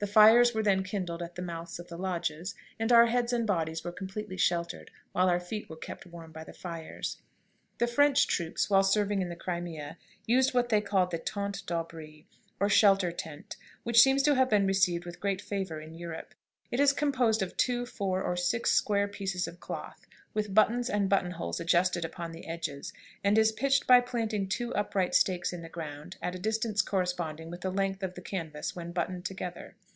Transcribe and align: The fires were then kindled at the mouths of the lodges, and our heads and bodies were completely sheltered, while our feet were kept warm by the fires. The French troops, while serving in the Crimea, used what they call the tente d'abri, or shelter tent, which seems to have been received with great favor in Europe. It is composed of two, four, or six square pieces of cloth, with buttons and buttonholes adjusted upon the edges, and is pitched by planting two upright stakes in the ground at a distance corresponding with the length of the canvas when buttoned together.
The 0.00 0.12
fires 0.12 0.54
were 0.54 0.62
then 0.62 0.82
kindled 0.82 1.22
at 1.22 1.34
the 1.34 1.40
mouths 1.40 1.78
of 1.78 1.88
the 1.88 1.96
lodges, 1.96 2.54
and 2.78 2.92
our 2.92 3.06
heads 3.06 3.32
and 3.32 3.46
bodies 3.46 3.82
were 3.84 3.90
completely 3.90 4.36
sheltered, 4.36 4.90
while 5.12 5.30
our 5.30 5.40
feet 5.40 5.70
were 5.70 5.78
kept 5.78 6.04
warm 6.04 6.30
by 6.30 6.44
the 6.44 6.52
fires. 6.52 7.16
The 7.78 7.86
French 7.86 8.26
troops, 8.26 8.68
while 8.68 8.82
serving 8.82 9.22
in 9.22 9.30
the 9.30 9.34
Crimea, 9.34 9.96
used 10.26 10.52
what 10.52 10.68
they 10.68 10.82
call 10.82 11.06
the 11.06 11.16
tente 11.16 11.62
d'abri, 11.64 12.26
or 12.60 12.68
shelter 12.68 13.12
tent, 13.12 13.56
which 13.82 14.02
seems 14.02 14.22
to 14.24 14.34
have 14.34 14.50
been 14.50 14.66
received 14.66 15.06
with 15.06 15.20
great 15.20 15.40
favor 15.40 15.80
in 15.80 15.94
Europe. 15.94 16.34
It 16.70 16.80
is 16.80 16.92
composed 16.92 17.40
of 17.40 17.56
two, 17.56 17.86
four, 17.86 18.22
or 18.22 18.36
six 18.36 18.72
square 18.72 19.08
pieces 19.08 19.48
of 19.48 19.58
cloth, 19.58 20.06
with 20.34 20.52
buttons 20.52 20.90
and 20.90 21.08
buttonholes 21.08 21.60
adjusted 21.60 22.04
upon 22.04 22.32
the 22.32 22.46
edges, 22.46 22.92
and 23.22 23.38
is 23.38 23.52
pitched 23.52 23.86
by 23.86 24.00
planting 24.02 24.50
two 24.50 24.74
upright 24.74 25.14
stakes 25.14 25.50
in 25.54 25.62
the 25.62 25.68
ground 25.70 26.18
at 26.20 26.34
a 26.34 26.38
distance 26.38 26.82
corresponding 26.82 27.50
with 27.50 27.62
the 27.62 27.70
length 27.72 28.02
of 28.02 28.12
the 28.14 28.20
canvas 28.20 28.76
when 28.76 28.92
buttoned 28.92 29.24
together. 29.24 29.74